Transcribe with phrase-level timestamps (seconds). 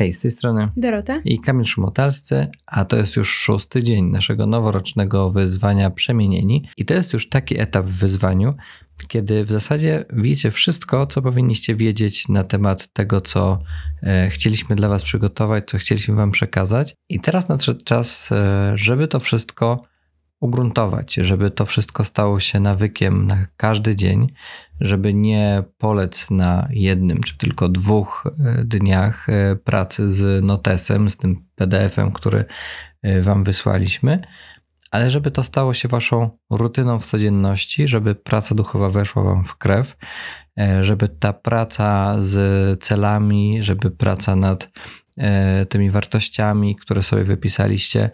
[0.00, 4.46] Hej, z tej strony Dorota i Kamil Szumotalscy, a to jest już szósty dzień naszego
[4.46, 6.68] noworocznego wyzwania Przemienieni.
[6.76, 8.54] I to jest już taki etap w wyzwaniu,
[9.08, 13.58] kiedy w zasadzie wiecie wszystko, co powinniście wiedzieć na temat tego, co
[14.02, 16.94] e, chcieliśmy dla Was przygotować, co chcieliśmy Wam przekazać.
[17.08, 19.82] I teraz nadszedł czas, e, żeby to wszystko
[20.40, 24.26] ugruntować, żeby to wszystko stało się nawykiem na każdy dzień,
[24.80, 31.16] żeby nie polec na jednym czy tylko dwóch e, dniach e, pracy z notesem, z
[31.16, 32.44] tym PDF-em, który
[33.02, 34.22] e, Wam wysłaliśmy,
[34.90, 39.56] ale żeby to stało się Waszą rutyną w codzienności, żeby praca duchowa weszła Wam w
[39.56, 39.96] krew,
[40.80, 44.70] żeby ta praca z celami, żeby praca nad
[45.68, 48.10] tymi wartościami, które sobie wypisaliście,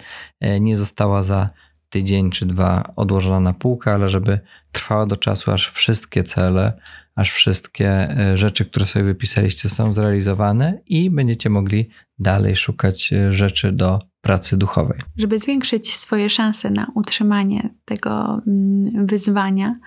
[0.61, 1.51] nie została za
[1.97, 4.41] tydzień czy dwa odłożona na półkę, ale żeby
[4.73, 6.73] trwała do czasu, aż wszystkie cele,
[7.15, 11.89] aż wszystkie e, rzeczy, które sobie wypisaliście, są zrealizowane i będziecie mogli
[12.19, 14.99] dalej szukać e, rzeczy do pracy duchowej.
[15.17, 19.79] Żeby zwiększyć swoje szanse na utrzymanie tego mm, wyzwania,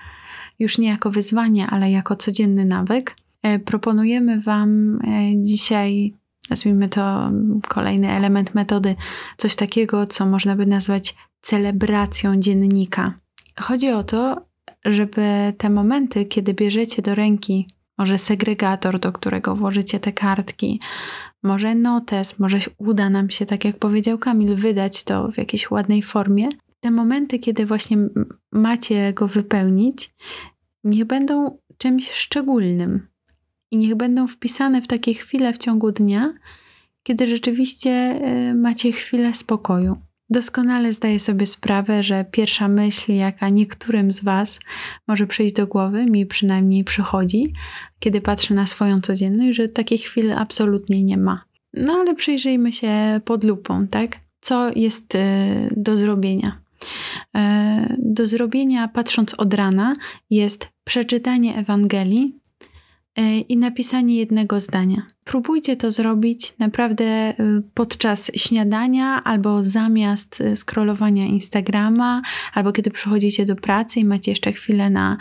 [0.59, 4.99] już nie jako wyzwanie, ale jako codzienny nawyk, e, proponujemy Wam
[5.35, 6.13] dzisiaj
[6.50, 7.31] nazwijmy to
[7.67, 8.95] kolejny element metody,
[9.38, 13.14] coś takiego, co można by nazwać celebracją dziennika.
[13.59, 14.45] Chodzi o to,
[14.86, 20.80] żeby te momenty, kiedy bierzecie do ręki może segregator, do którego włożycie te kartki,
[21.44, 26.03] może notes, może uda nam się, tak jak powiedział Kamil, wydać to w jakiejś ładnej
[26.03, 26.50] formie.
[26.80, 27.97] Te momenty, kiedy właśnie
[28.52, 30.09] macie go wypełnić,
[30.84, 33.08] niech będą czymś szczególnym
[33.72, 36.34] i niech będą wpisane w takie chwile w ciągu dnia,
[37.03, 39.98] kiedy rzeczywiście y, macie chwilę spokoju.
[40.30, 44.59] Doskonale zdaję sobie sprawę, że pierwsza myśl, jaka niektórym z Was
[45.08, 47.53] może przyjść do głowy, mi przynajmniej przychodzi,
[48.00, 51.44] kiedy patrzę na swoją codzienność, że takich chwil absolutnie nie ma.
[51.73, 54.17] No ale przyjrzyjmy się pod lupą, tak?
[54.42, 55.20] Co jest y,
[55.78, 56.62] do zrobienia?
[57.38, 57.40] Y,
[57.97, 59.96] do zrobienia, patrząc od rana,
[60.29, 62.38] jest przeczytanie Ewangelii, E,
[63.50, 65.02] i napisanie jednego zdania.
[65.24, 67.36] Próbujcie to zrobić naprawdę e,
[67.74, 72.22] podczas śniadania albo zamiast e, scrollowania Instagrama,
[72.53, 75.18] albo kiedy przychodzicie do pracy i macie jeszcze chwilę na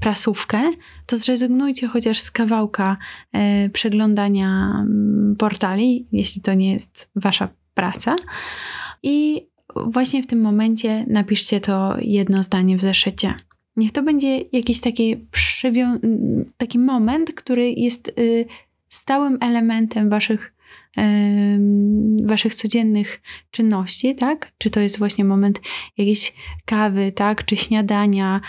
[0.00, 0.72] prasówkę,
[1.06, 2.96] to zrezygnujcie chociaż z kawałka
[3.72, 8.16] przeglądania mm, portali, jeśli to nie jest wasza praca.
[9.02, 9.46] I
[9.86, 13.34] właśnie w tym momencie napiszcie to jedno zdanie w zeszycie.
[13.76, 15.16] Niech to będzie jakiś taki,
[16.56, 18.46] taki moment, który jest y,
[18.88, 20.54] stałym elementem waszych,
[20.98, 21.02] y,
[22.26, 23.20] waszych codziennych
[23.50, 24.52] czynności, tak?
[24.58, 25.60] Czy to jest właśnie moment
[25.98, 27.44] jakiejś kawy, tak?
[27.44, 28.40] Czy śniadania,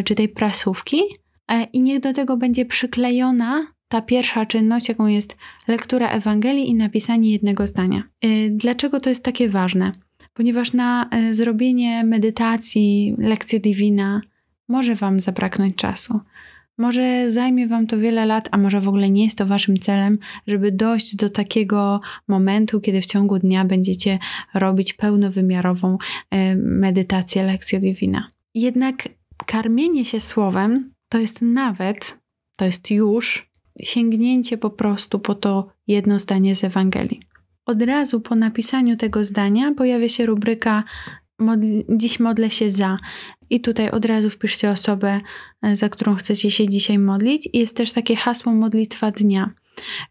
[0.00, 1.02] y, czy tej prasówki.
[1.48, 5.36] E, I niech do tego będzie przyklejona ta pierwsza czynność, jaką jest
[5.68, 8.02] lektura Ewangelii i napisanie jednego zdania.
[8.50, 9.92] Dlaczego to jest takie ważne?
[10.34, 14.20] Ponieważ na zrobienie medytacji, lekcji divina,
[14.68, 16.20] może Wam zabraknąć czasu.
[16.78, 20.18] Może zajmie Wam to wiele lat, a może w ogóle nie jest to Waszym celem,
[20.46, 24.18] żeby dojść do takiego momentu, kiedy w ciągu dnia będziecie
[24.54, 25.98] robić pełnowymiarową
[26.30, 28.28] e, medytację Lekcjo Divina.
[28.54, 29.08] Jednak
[29.46, 32.18] karmienie się słowem to jest nawet,
[32.56, 33.50] to jest już
[33.82, 37.20] sięgnięcie po prostu po to jedno zdanie z Ewangelii.
[37.66, 40.84] Od razu po napisaniu tego zdania pojawia się rubryka
[41.38, 42.98] modli, dziś modlę się za.
[43.50, 45.20] I tutaj od razu wpiszcie osobę,
[45.62, 47.48] e, za którą chcecie się dzisiaj modlić.
[47.52, 49.50] Jest też takie hasło modlitwa dnia.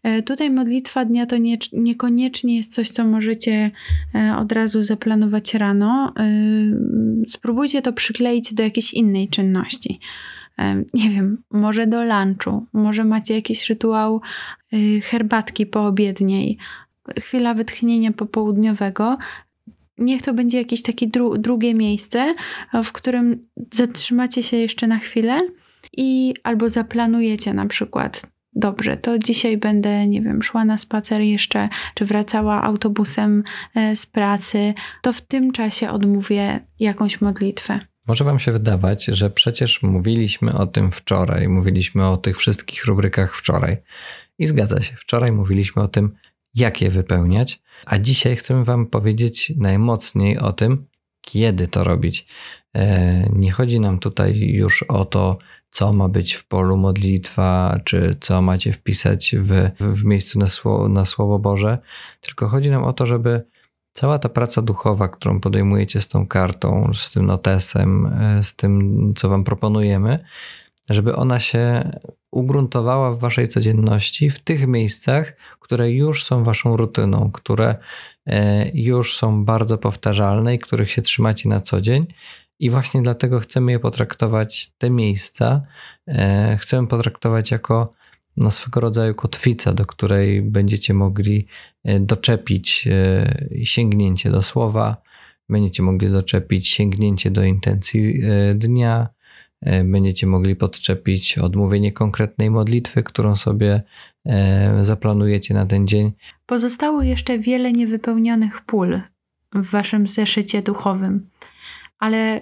[0.02, 3.70] E, tutaj modlitwa dnia to nie, niekoniecznie jest coś, co możecie
[4.14, 6.12] e, od razu zaplanować rano.
[7.28, 10.00] Spróbujcie to przykleić do jakiejś innej czynności.
[10.94, 14.20] Nie wiem, może do lunchu, może macie jakiś rytuał
[15.02, 16.58] herbatki poobiedniej,
[17.20, 19.18] chwila wytchnienia popołudniowego,
[19.98, 22.34] niech to będzie jakieś takie dru drugie miejsce,
[22.84, 25.40] w którym zatrzymacie się jeszcze na chwilę
[25.96, 31.68] i albo zaplanujecie na przykład dobrze, to dzisiaj będę, nie wiem, szła na spacer jeszcze,
[31.94, 37.80] czy wracała autobusem e, z pracy, to w tym czasie odmówię jakąś modlitwę.
[38.06, 43.36] Może Wam się wydawać, że przecież mówiliśmy o tym wczoraj, mówiliśmy o tych wszystkich rubrykach
[43.36, 43.76] wczoraj.
[44.38, 46.14] I zgadza się, wczoraj mówiliśmy o tym,
[46.54, 50.86] jak je wypełniać, a dzisiaj chcemy Wam powiedzieć najmocniej o tym,
[51.20, 52.26] kiedy to robić.
[52.74, 55.38] E, nie chodzi nam tutaj już o to,
[55.70, 60.88] co ma być w polu modlitwa, czy co macie wpisać w, w miejscu na słowo,
[60.88, 61.78] na słowo Boże,
[62.20, 63.44] tylko chodzi nam o to, żeby
[63.92, 69.12] cała ta praca duchowa, którą podejmujecie z tą kartą, z tym notesem, e, z tym,
[69.16, 70.24] co Wam proponujemy,
[70.90, 71.90] żeby ona się
[72.34, 77.76] ugruntowała w waszej codzienności, w tych miejscach, które już są waszą rutyną, które
[78.26, 82.06] e, już są bardzo powtarzalne i których się trzymacie na co dzień.
[82.58, 85.62] I właśnie dlatego chcemy je potraktować, te miejsca,
[86.08, 87.92] e, chcemy potraktować jako
[88.36, 91.46] no, swego rodzaju kotwica, do której będziecie mogli
[91.84, 92.88] e, doczepić
[93.64, 94.96] sięgnięcie do słowa,
[95.48, 98.22] będziecie mogli doczepić sięgnięcie do intencji
[98.54, 99.08] dnia,
[99.84, 103.82] będziecie mogli podczepić odmówienie konkretnej modlitwy, którą sobie
[104.26, 106.12] e, zaplanujecie na ten dzień.
[106.46, 109.00] Pozostało jeszcze wiele niewypełnionych pól
[109.54, 111.30] w waszym zeszycie duchowym,
[111.98, 112.40] ale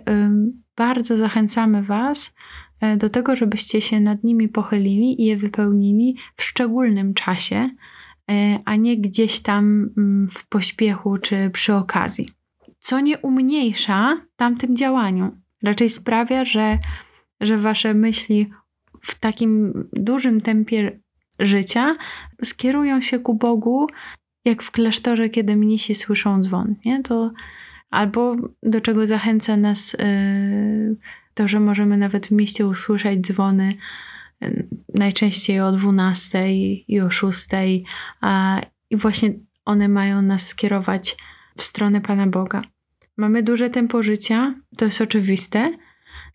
[0.77, 2.35] bardzo zachęcamy Was
[2.81, 7.71] e, do tego, żebyście się nad nimi pochylili i je wypełnili w szczególnym czasie,
[8.65, 12.29] a nie gdzieś tam mm, w pośpiechu czy przy okazji.
[12.81, 16.79] Co nie umniejsza tamtym działaniu, raczej sprawia, że
[17.43, 18.51] że wasze myśli
[19.01, 21.01] w takim dużym tempie
[21.39, 21.97] życia
[22.45, 23.87] skierują się ku Bogu,
[24.45, 26.75] jak w klasztorze, kiedy mnisi słyszą dzwon.
[26.85, 27.03] Nie?
[27.03, 27.33] To,
[27.91, 30.97] albo do czego zachęca nas yy,
[31.35, 33.75] to, że możemy nawet w mieście usłyszeć dzwony
[34.41, 36.53] yy, najczęściej o 12
[36.89, 37.49] i o 6,
[38.21, 38.61] a,
[38.91, 39.33] i właśnie
[39.65, 41.17] one mają nas skierować
[41.57, 42.63] w stronę Pana Boga.
[43.17, 45.73] Mamy duże tempo życia, to jest oczywiste,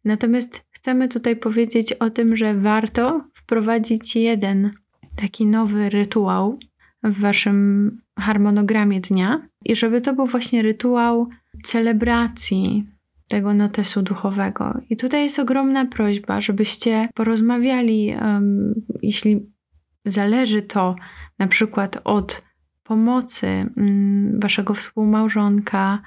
[0.06, 4.72] natomiast chcemy tutaj powiedzieć o tym, że warto wprowadzić jeden
[5.16, 6.60] taki nowy rytuał
[7.04, 11.30] w waszym harmonogramie dnia i żeby to był właśnie rytuał
[11.64, 12.86] celebracji
[13.28, 14.82] tego notesu duchowego.
[14.90, 19.52] I tutaj jest ogromna prośba, żebyście porozmawiali, um, jeśli
[20.06, 20.96] zależy to
[21.40, 22.42] na przykład od
[22.84, 23.48] pomocy
[23.78, 26.02] um, waszego współmałżonka,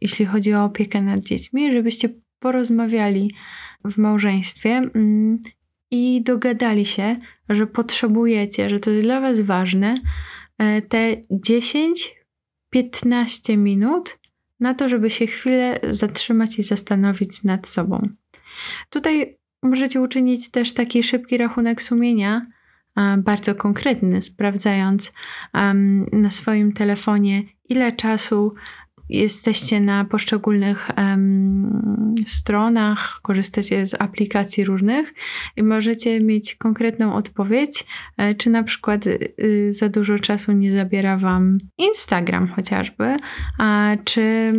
[0.00, 3.34] jeśli chodzi o opiekę nad dziećmi, żebyście porozmawiali
[3.84, 5.42] w małżeństwie mm,
[5.90, 7.14] i dogadali się,
[7.48, 10.00] że potrzebujecie, że to jest dla Was ważne,
[10.58, 11.16] e, te
[12.74, 14.18] 10-15 minut
[14.60, 18.08] na to, żeby się chwilę zatrzymać i zastanowić nad sobą.
[18.90, 22.46] Tutaj możecie uczynić też taki szybki rachunek sumienia,
[23.18, 25.12] bardzo konkretny, sprawdzając
[26.12, 28.50] na swoim telefonie, ile czasu
[29.08, 35.14] jesteście na poszczególnych um, stronach, korzystacie z aplikacji różnych
[35.56, 37.84] i możecie mieć konkretną odpowiedź,
[38.16, 39.34] e, czy na przykład y,
[39.70, 43.16] za dużo czasu nie zabiera Wam Instagram chociażby,
[43.58, 44.50] a, czy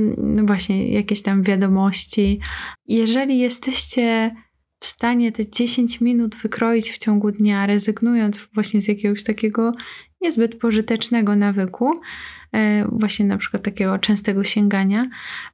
[0.43, 2.39] właśnie jakieś tam wiadomości.
[2.85, 4.35] Jeżeli jesteście
[4.79, 9.71] w stanie te 10 minut wykroić w ciągu dnia, rezygnując właśnie z jakiegoś takiego
[10.21, 11.93] niezbyt pożytecznego nawyku,
[12.51, 15.09] E, właśnie na przykład takiego częstego sięgania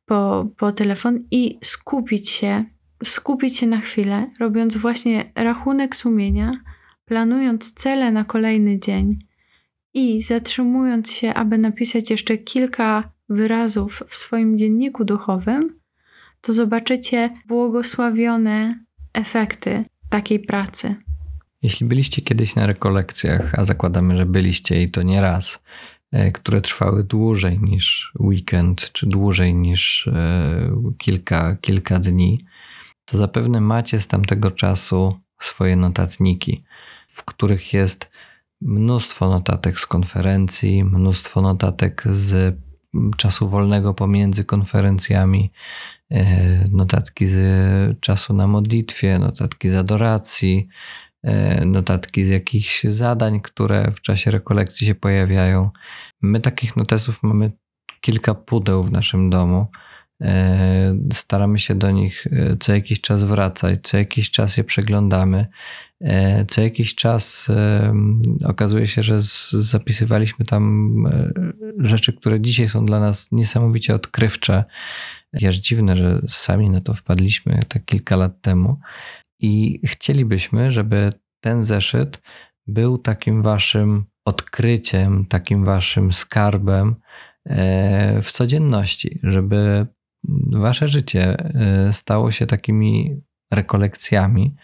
[0.06, 2.64] po, po telefon i skupić się,
[3.04, 6.52] skupić się na chwilę, robiąc właśnie rachunek sumienia,
[7.06, 9.20] planując cele na kolejny dzień
[9.94, 15.80] i zatrzymując się, aby napisać jeszcze kilka wyrazów w swoim dzienniku duchowym,
[16.42, 18.80] to zobaczycie błogosławione
[19.14, 20.96] efekty takiej pracy.
[21.66, 25.60] Jeśli byliście kiedyś na rekolekcjach, a zakładamy, że byliście i to nie raz,
[26.16, 32.46] E, które trwały dłużej niż weekend, czy dłużej niż e, kilka, kilka dni,
[33.06, 36.64] to zapewne macie z tamtego czasu swoje notatniki,
[37.08, 38.12] w których jest
[38.62, 42.56] mnóstwo notatek z konferencji, mnóstwo notatek z
[43.18, 45.52] czasu wolnego pomiędzy konferencjami,
[46.12, 50.68] e, notatki z czasu na modlitwie, notatki z adoracji,
[51.66, 55.70] notatki z jakichś zadań, które w czasie rekolekcji się pojawiają.
[56.22, 57.52] My takich notesów mamy
[58.02, 59.68] kilka pudeł w naszym domu.
[60.22, 65.46] E, staramy się do nich e, co jakiś czas wracać, co jakiś czas je przeglądamy.
[66.48, 67.48] Co jakiś czas
[68.46, 69.18] okazuje się, że
[69.52, 70.94] zapisywaliśmy tam
[71.80, 74.64] rzeczy, które dzisiaj są dla nas niesamowicie odkrywcze.
[75.48, 78.80] Aż dziwne, że sami na to wpadliśmy tak kilka lat temu,
[79.40, 82.22] i chcielibyśmy, żeby ten zeszyt
[82.68, 86.96] był takim waszym odkryciem, takim waszym skarbem
[87.46, 89.88] e, w codzienności, żeby
[90.52, 94.56] wasze życie e, stało się takimi rekolekcjami,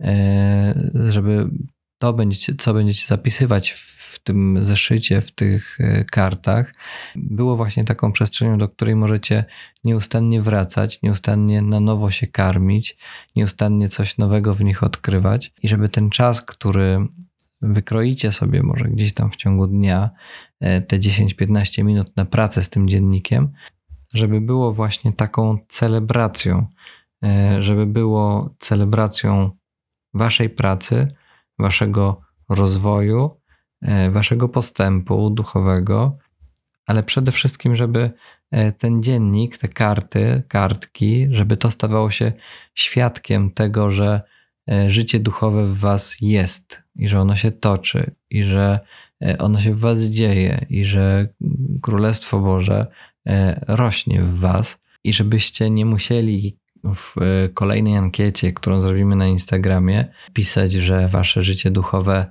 [0.00, 1.50] e, żeby
[1.98, 6.74] to będziecie, co będziecie zapisywać w tym zeszycie, w tych e, kartach,
[7.16, 9.44] było właśnie taką przestrzenią, do której możecie
[9.84, 12.96] nieustannie wracać, nieustannie na nowo się karmić,
[13.36, 15.52] nieustannie coś nowego w nich odkrywać.
[15.62, 17.06] I żeby ten czas, który
[17.62, 20.10] wykroicie sobie może gdzieś tam w ciągu dnia,
[20.60, 23.52] e, te 10-15 minut na pracę z tym dziennikiem,
[24.14, 26.66] żeby było właśnie taką celebracją,
[27.24, 29.50] e, żeby było celebracją
[30.14, 31.14] waszej pracy,
[31.58, 33.40] waszego rozwoju,
[34.10, 36.18] waszego postępu duchowego,
[36.86, 38.10] ale przede wszystkim, żeby
[38.50, 42.32] e, ten dziennik, te karty, kartki, żeby to stawało się
[42.74, 44.22] świadkiem tego, że
[44.70, 48.80] e, życie duchowe w was jest i że ono się toczy i że
[49.38, 51.28] ono się w was dzieje i że
[51.82, 52.86] Królestwo Boże
[53.68, 56.58] rośnie w was i żebyście nie musieli
[56.94, 57.14] w
[57.54, 62.26] kolejnej ankiecie, którą zrobimy na Instagramie, pisać, że wasze życie duchowe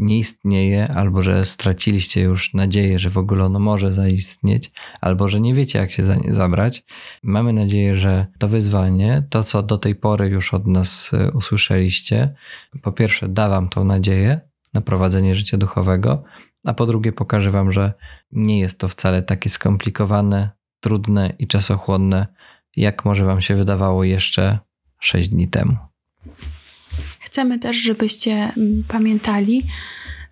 [0.00, 5.40] nie istnieje, albo że straciliście już nadzieję, że w ogóle ono może zaistnieć, albo że
[5.40, 6.84] nie wiecie, jak się za nie zabrać.
[7.22, 12.34] Mamy nadzieję, że to wyzwanie, to co do tej pory już od nas e, usłyszeliście,
[12.82, 14.40] po pierwsze da Wam tą nadzieję
[14.74, 16.22] na prowadzenie życia duchowego,
[16.64, 17.92] a po drugie pokaże Wam, że
[18.32, 22.26] nie jest to wcale takie skomplikowane, trudne i czasochłonne,
[22.76, 24.58] jak może Wam się wydawało jeszcze
[25.00, 25.76] 6 dni temu.
[27.30, 29.66] Chcemy też, żebyście mm, pamiętali,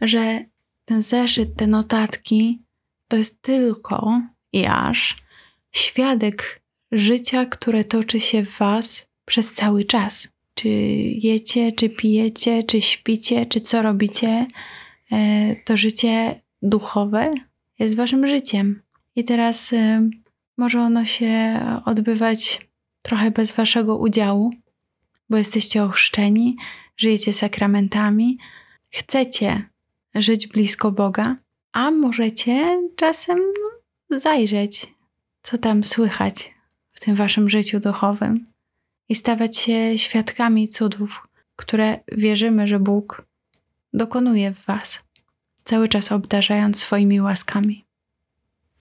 [0.00, 0.44] że
[0.84, 2.62] ten zeszyt, te notatki
[3.08, 5.16] to jest tylko i aż
[5.72, 6.62] świadek
[6.92, 10.28] życia, które toczy się w Was przez cały czas.
[10.54, 10.68] Czy
[11.22, 14.46] jecie, czy pijecie, czy śpicie, czy co robicie,
[15.12, 17.34] e, to życie duchowe
[17.78, 18.82] jest Waszym życiem.
[19.16, 20.08] I teraz e,
[20.56, 22.68] może ono się odbywać
[23.02, 24.52] trochę bez Waszego udziału,
[25.30, 26.56] bo jesteście ochrzczeni,
[26.98, 28.38] żyjecie sakramentami,
[28.90, 29.62] chcecie
[30.14, 31.36] żyć blisko Boga,
[31.72, 33.38] a możecie czasem
[34.10, 34.94] no, zajrzeć,
[35.42, 36.54] co tam słychać
[36.92, 38.44] w tym waszym życiu duchowym
[39.08, 43.22] i stawać się świadkami cudów, które wierzymy, że Bóg
[43.92, 45.04] dokonuje w was,
[45.64, 47.87] cały czas obdarzając swoimi łaskami.